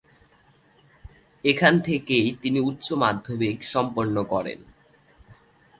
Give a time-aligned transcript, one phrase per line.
[1.43, 4.59] এখান থেকেই তিনি উচ্চ মাধ্যমিক সম্পন্ন করেন।